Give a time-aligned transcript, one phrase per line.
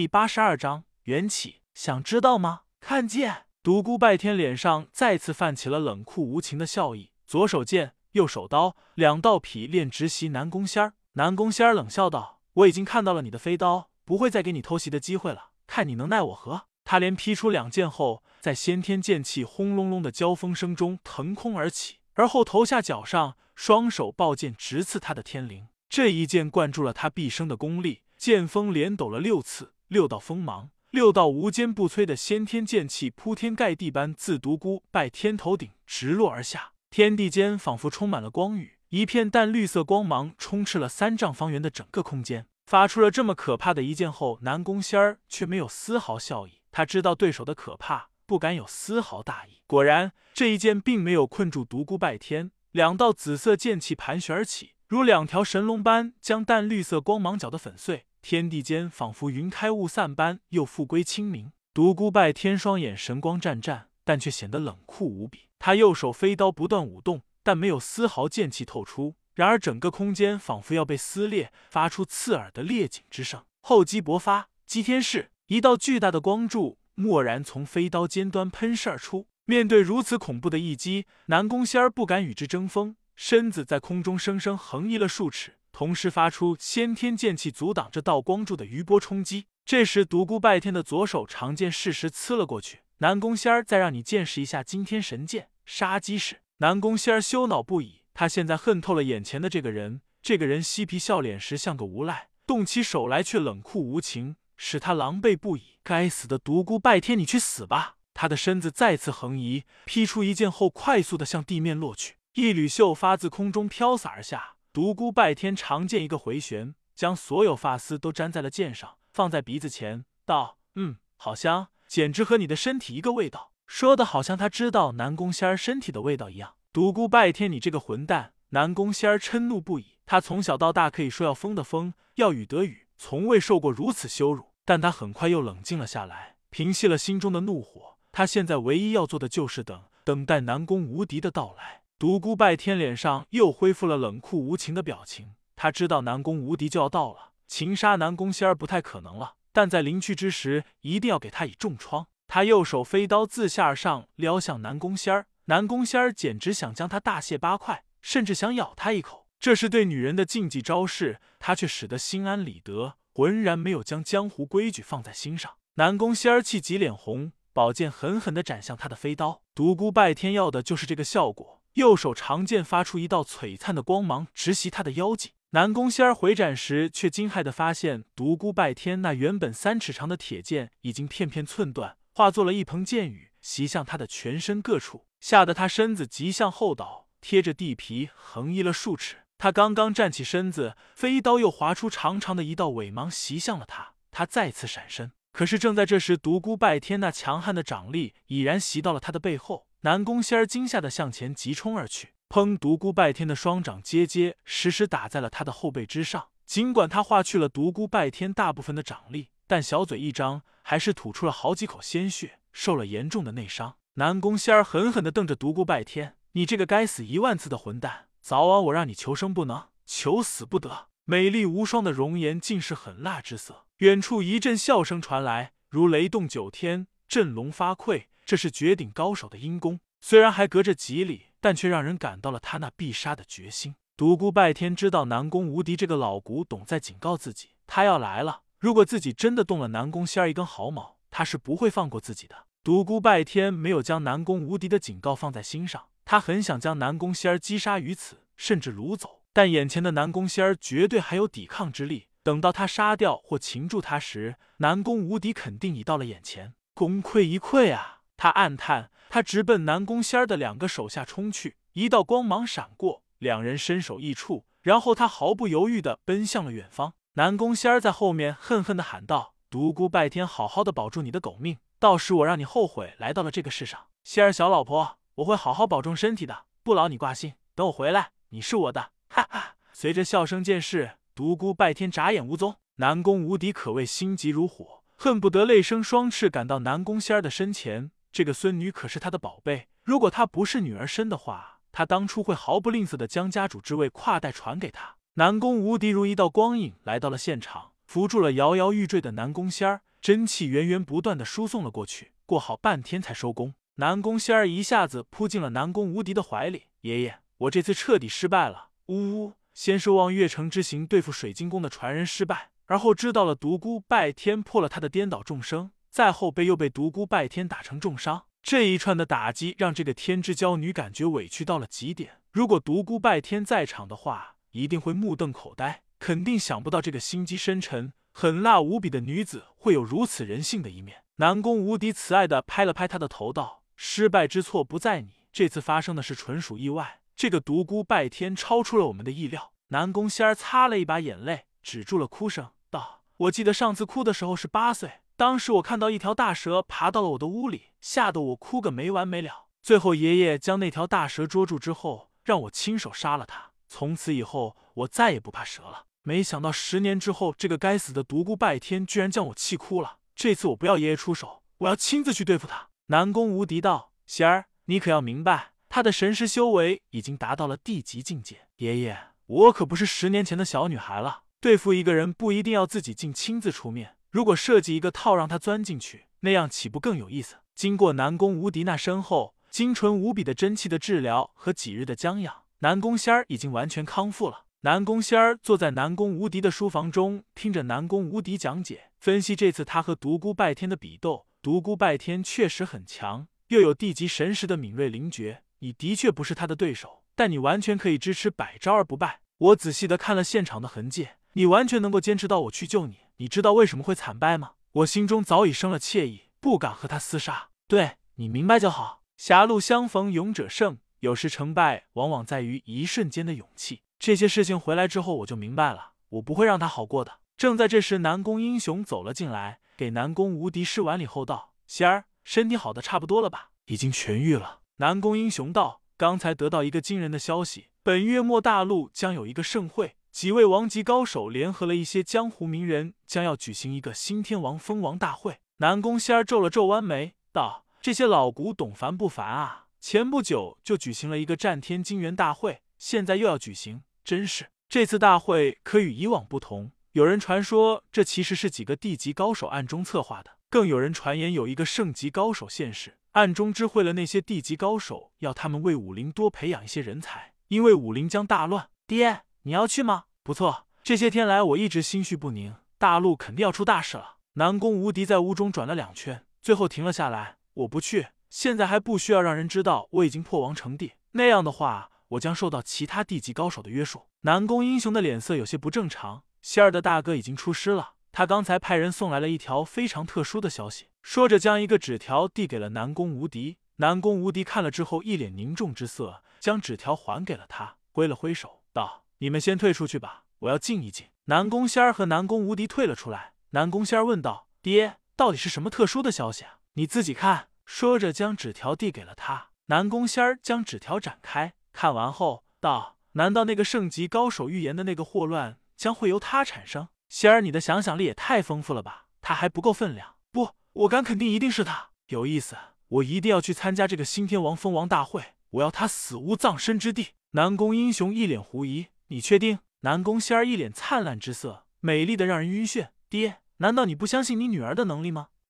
[0.00, 2.62] 第八十二章缘起，想知道吗？
[2.80, 3.44] 看剑。
[3.62, 10.94] 独孤拜天脸上再次泛起了冷酷无情的笑意，左手剑，右手刀，两道劈练直袭南宫仙儿。
[11.12, 25.68] 南宫仙儿冷笑道：“我已经看到了你的飞刀，不会再给你偷袭的机会了，看你能奈我何？”他连劈出两剑后，在先天剑气轰隆隆的交锋声中腾空而起，而后头下脚上，双手抱剑直刺他的天灵。
[25.90, 42.46] 这一剑灌注了他毕生的功力，剑锋连抖了六次，六道锋芒，六道无坚不摧的先天剑气铺天盖地般自独孤拜天头顶直落而下，天地间仿佛充满了光雨，一片淡绿色光芒充斥了三丈方圆的整个空间。
[42.66, 46.60] 发出了这么可怕的一剑后，南宫仙儿却没有丝毫笑意。
[46.70, 49.62] 他知道对手的可怕，不敢有丝毫大意。
[49.66, 54.74] 果然，这一剑并没有困住独孤拜天，两道紫色剑气盘旋而起。
[54.90, 61.52] 如两条神龙般将淡绿色光芒搅得粉碎，天地间仿佛云开雾散般又复归清明。
[61.72, 65.42] 独孤拜天双眼神光湛湛，但却显得冷酷无比。
[65.60, 69.14] 他右手飞刀不断舞动，但没有丝毫剑气透出。
[69.36, 73.44] 然而整个空间仿佛要被撕裂，发出刺耳的裂紧之声。
[73.60, 79.28] 厚积薄发，击天式，一道巨大的光柱蓦然从飞刀尖端喷射而出。
[79.44, 82.96] 面对如此恐怖的一击，南宫仙儿不敢与之争锋。
[83.22, 89.44] 身子在空中生生横移了数尺，同时发出先天剑气阻挡这道光柱的余波冲击。
[89.66, 92.78] 这时，独孤拜天的左手长剑适时刺了过去。
[93.00, 96.40] 南宫仙儿再让你见识一下惊天神剑杀鸡式。
[96.60, 100.00] 南宫仙儿羞恼不已，他现在恨透了眼前的这个人。
[100.22, 105.76] 这个人嬉皮笑脸时像个无赖，动起手来却冷酷无情，使他狼狈不已。
[105.82, 107.96] 该死的独孤拜天，你去死吧！
[108.14, 112.14] 他的身子再次横移，劈出一剑后，快速的向地面落去。
[112.34, 126.54] 一缕秀发自空中飘洒而下，独孤拜天长剑一个回旋，将所有发丝都粘在了剑上，放在鼻子前，道：“嗯，好香，简直和你的身体一个味道。”说的好像他知道南宫仙儿身体的味道一样。
[126.72, 128.34] 独孤拜天，你这个混蛋！
[128.50, 129.98] 南宫仙儿嗔怒不已。
[130.06, 134.52] 他从小到大可以说要风的风，要雨得雨，从未受过如此羞辱。
[134.64, 137.98] 但他很快又冷静了下来，平息了心中的怒火。
[138.12, 141.82] 他现在唯一要做的就是等，等待南宫无敌的到来。
[142.00, 152.06] 独孤拜天脸上又恢复了冷酷无情的表情，他知道南宫无敌就要到了，擒杀南宫仙儿不太可能了，但在临去之时，一定要给他以重创。
[152.26, 159.26] 他右手飞刀自下而上撩向南宫仙儿，南宫仙儿简直想将他大卸八块，甚至想咬他一口。
[159.38, 165.52] 这是对女人的禁忌招式，他却使得心安理得，浑然没有将江湖规矩放在心上。
[165.74, 169.42] 南宫仙儿气急脸红，宝剑狠狠地斩向他的飞刀。
[169.54, 171.59] 独孤拜天要的就是这个效果。
[171.74, 175.32] 右手长剑发出一道璀璨的光芒，直袭他的腰际。
[175.50, 189.16] 南宫仙儿回斩时，却惊骇的发现，独孤拜天那原本三尺长的铁剑已经片片寸断，化作了一蓬剑雨，袭向他的全身各处，吓得他身子急向后倒，贴着地皮横移了数尺。
[189.38, 193.94] 他刚刚站起身子，飞刀又划出长长的一道尾芒，袭向了他。
[194.12, 199.66] 他再次闪身，可是正在这时，独孤拜天那强悍的掌力已然袭到了他的背后。
[199.82, 202.54] 南宫仙儿惊吓的向前急冲而去，砰！
[202.58, 206.28] 独孤拜天的双掌结结实实打在了他的后背之上。
[206.44, 213.76] 尽管他化去了独孤拜天大部分的掌力，但小嘴一张，还是吐出了好几口鲜血，受了严重的内伤。
[213.94, 223.64] 南宫仙儿狠狠的瞪着独孤拜天：“你这个该死一万次的混蛋，早晚我让你求生不能，求死不得！”美丽无双的容颜尽是狠辣之色。
[223.78, 228.04] 远处一阵笑声传来，如雷动九天，震聋发聩。
[228.30, 233.74] 这是绝顶高手的阴功，虽然还隔着几里，但却让人感到了他那必杀的决心。
[233.96, 238.42] 独孤拜天知道南宫无敌这个老古董在警告自己，他要来了。
[238.60, 242.46] 如果自己真的动了南宫仙儿一根毫毛，他是不会放过自己的。
[242.62, 249.22] 独孤拜天没有将南宫无敌的警告放在心上，他很想将南宫仙儿击杀于此，甚至掳走。
[249.32, 257.96] 但眼前的南宫仙儿绝对还有抵抗之力，等到他杀掉或擒住他时，南宫无敌肯定已到了眼前，功亏一篑啊！
[258.22, 266.92] 他暗叹，他直奔南宫仙儿的两个手下冲去，一道光芒闪过，两人身首异处，然后他毫不犹豫的奔向了远方。
[267.14, 277.32] 南宫仙儿在后面恨恨的喊道：“独孤拜天，好好的保住你的狗命，到时我让你后悔来到了这个世上。”仙儿小老婆，我会好好保重身体的，不劳你挂心。
[277.54, 279.56] 等我回来，你是我的，哈哈！
[279.72, 282.56] 随着笑声渐逝，独孤拜天眨眼无踪。
[282.76, 287.90] 南宫无敌可谓心急如火，恨不得泪生双翅赶到南宫仙儿的身前。
[288.12, 294.96] 这个孙女可是他的宝贝，如果她不是女儿身的话，他当初会毫不吝啬的将家主之位跨代传给她。
[295.14, 303.54] 南宫无敌如一道光影来到了现场，扶住了摇摇欲坠的南宫仙儿，真气源源不断的输送了过去，过好半天才收工。
[303.76, 308.70] 南宫仙儿一下子扑进了南宫无敌的怀里，爷爷，我这次彻底失败了。
[308.86, 318.26] 呜呜，先是望月城之行对付水晶宫的传人失败，而后知道了独孤拜天破了他的颠倒众生，再后被又被独孤拜天打成重伤。
[318.42, 322.20] 这一串的打击让这个天之娇女感觉委屈到了极点。
[322.30, 331.02] 如果独孤拜天在场的话，一定会目瞪口呆，肯定想不到这个心机深沉、狠辣无比的女子会有如此人性的一面。
[331.16, 333.62] 南宫无敌慈爱的拍了拍他的头，道。
[333.76, 337.00] 失败之错不在你，这次发生的是纯属意外。
[337.16, 339.52] 这个独孤拜天超出了我们的意料。
[339.68, 349.48] 南宫仙儿擦了一把眼泪，止住了哭声，道：“我记得上次哭的时候是八岁，当时我看到一条大蛇爬到了我的屋里，吓得我哭个没完没了。
[349.60, 353.50] 最后爷爷将那条大蛇捉住之后，让我亲手杀了它。
[353.68, 355.84] 从此以后，我再也不怕蛇了。
[356.04, 359.98] 没想到十年之后，这个该死的独孤拜天居然将我气哭了。
[360.14, 368.48] 这次我不要爷爷出手，我要亲自去对付他。”南宫无敌道：“贤儿，你可要明白，他的神识修为已经达到了地级境界。
[368.56, 371.24] 爷爷，我可不是十年前的小女孩了。
[371.42, 373.96] 对付一个人，不一定要自己进亲自出面。
[374.10, 384.46] 如果设计一个套让他钻进去，那样岂不更有意思？”经过南宫无敌那身后精纯无比的真气的治疗和几日的将养，南宫仙儿已经完全康复了。
[384.62, 391.26] 南宫仙儿坐在南宫无敌的书房中，听着南宫无敌讲解分析这次他和独孤拜天的比斗。
[391.42, 399.20] 独孤拜天确实很强，又有地级神识的敏锐灵觉，你的确不是他的对手，但你完全可以支持百招而不败。
[399.38, 402.98] 我仔细的看了现场的痕迹，你完全能够坚持到我去救你。
[403.20, 404.52] 你知道为什么会惨败吗？
[404.72, 407.50] 我心中早已生了怯意，不敢和他厮杀。
[407.68, 409.02] 对你明白就好。
[409.18, 413.82] 狭路相逢勇者胜，有时成败往往在于一瞬间的勇气。
[413.98, 417.18] 这些事情回来之后，我就明白了，我不会让他好过的。
[417.36, 419.60] 正在这时，南宫英雄走了进来。
[419.76, 423.50] 给南宫无敌施完礼后道：“仙儿，身体好的差不多了吧？
[423.66, 439.66] 已经痊愈了。”南宫英雄道：“刚才得到一个惊人的消息，本月末大陆将有一个盛会，几位王级高手联合了一些江湖名人，将要举行一个新天王封王大会。”南宫仙儿皱了皱弯眉道：“这些老古董烦不烦啊？
[439.80, 458.70] 前不久就举行了一个战天金元大会，现在又要举行，真是这次大会可与以往不同。”有人传说，这其实是几个地级高手暗中策划的；更有人传言，有一个圣级高手现世，暗中知会了那些地级高手，要他们为武林多培养一些人才，因为武林将大乱。
[458.88, 460.04] 爹，你要去吗？
[460.22, 464.16] 不错，这些天来我一直心绪不宁，大陆肯定要出大事了。
[464.34, 467.38] 南宫无敌在屋中转了两圈，最后停了下来。
[467.54, 474.08] 我不去，现在还不需要让人知道我已经破王成帝，那样的话，我将受到其他地级高手的约束。
[474.20, 476.22] 南宫英雄的脸色有些不正常。
[476.42, 483.56] 仙儿的大哥已经出师了，他刚才派人送来了一条非常特殊的消息，说着将一个纸条递给了南宫无敌。
[483.76, 493.32] 南宫无敌看了之后，一脸凝重之色，将纸条还给了他，挥了挥手道：“你们先退出去吧，我要静一静。”南宫仙儿和南宫无敌退了出来。
[493.50, 496.58] 南宫仙儿问道：“爹，到底是什么特殊的消息啊？
[496.74, 499.50] 你自己看。”说着将纸条递给了他。
[499.66, 509.06] 南宫仙儿将纸条展开，看完后道：“难道那个圣级高手预言的那个祸乱？”将会由他产生，仙儿，你的想象力也太丰富了吧？
[509.20, 510.16] 他还不够分量？
[510.32, 511.90] 不，我敢肯定，一定是他。
[512.08, 512.56] 有意思，
[512.88, 517.10] 我一定要去参加这个新天王封王大会，我要他死无葬身之地。
[517.30, 519.58] 南宫英雄一脸狐疑，你确定？
[519.80, 522.90] 南宫仙儿一脸灿烂之色，美丽的让人晕眩。
[523.08, 525.30] 爹，难道你不相信你女儿的能力吗？